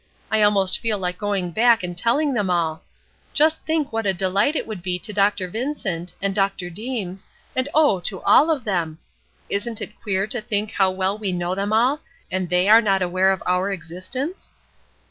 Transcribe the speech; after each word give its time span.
I 0.31 0.41
almost 0.41 0.79
feel 0.79 0.97
like 0.97 1.19
going 1.19 1.51
back 1.51 1.83
and 1.83 1.95
telling 1.95 2.33
them 2.33 2.49
all. 2.49 2.83
Just 3.33 3.63
think 3.67 3.93
what 3.93 4.07
a 4.07 4.15
delight 4.15 4.55
it 4.55 4.65
would 4.65 4.81
be 4.81 4.97
to 4.97 5.13
Dr. 5.13 5.47
Vincent, 5.47 6.15
and 6.19 6.33
Dr. 6.33 6.71
Deems, 6.71 7.27
and, 7.55 7.69
oh, 7.75 7.99
to 7.99 8.19
all 8.23 8.49
of 8.49 8.63
them. 8.63 8.97
Isn't 9.47 9.79
it 9.79 10.01
queer 10.01 10.25
to 10.25 10.41
think 10.41 10.71
how 10.71 10.89
well 10.89 11.19
we 11.19 11.31
know 11.31 11.53
them 11.53 11.71
all, 11.71 11.99
and 12.31 12.49
they 12.49 12.67
are 12.67 12.81
not 12.81 13.03
aware 13.03 13.31
of 13.31 13.43
our 13.45 13.71
existence?" 13.71 14.49